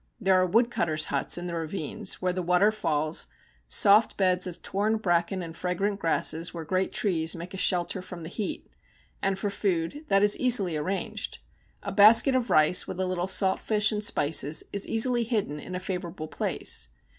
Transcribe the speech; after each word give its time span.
There 0.19 0.33
are 0.41 0.47
wood 0.47 0.71
cutters' 0.71 1.05
huts 1.13 1.37
in 1.37 1.45
the 1.45 1.53
ravines 1.53 2.19
where 2.23 2.33
the 2.33 2.41
water 2.41 2.71
falls, 2.71 3.27
soft 3.67 4.17
beds 4.17 4.47
of 4.47 4.63
torn 4.63 4.97
bracken 4.97 5.43
and 5.43 5.55
fragrant 5.55 5.99
grasses 5.99 6.55
where 6.55 6.65
great 6.65 6.91
trees 6.91 7.35
make 7.35 7.53
a 7.53 7.57
shelter 7.57 8.01
from 8.01 8.23
the 8.23 8.29
heat; 8.29 8.67
and 9.21 9.37
for 9.37 9.51
food, 9.51 10.03
that 10.07 10.23
is 10.23 10.35
easily 10.39 10.75
arranged. 10.75 11.37
A 11.83 11.91
basket 11.91 12.33
of 12.33 12.49
rice 12.49 12.87
with 12.87 12.99
a 12.99 13.05
little 13.05 13.27
salt 13.27 13.59
fish 13.61 13.91
and 13.91 14.03
spices 14.03 14.63
is 14.73 14.87
easily 14.87 15.21
hidden 15.23 15.59
in 15.59 15.75
a 15.75 15.79
favourable 15.79 16.27
place. 16.27 16.89